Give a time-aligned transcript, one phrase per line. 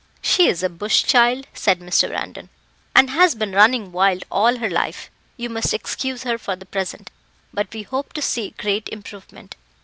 [0.23, 2.07] "She is a bush child," said Mr.
[2.07, 2.49] Brandon,
[2.95, 7.11] "and has been running wild all her life; you must excuse her for the present,
[7.53, 9.55] but we hope to see great improvement."